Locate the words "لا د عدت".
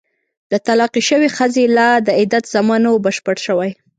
1.77-2.43